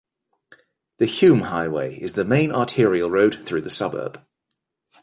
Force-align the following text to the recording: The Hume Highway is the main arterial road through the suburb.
The 0.97 1.05
Hume 1.05 1.41
Highway 1.41 1.93
is 1.95 2.13
the 2.13 2.25
main 2.25 2.51
arterial 2.51 3.11
road 3.11 3.35
through 3.35 3.61
the 3.61 3.69
suburb. 3.69 4.25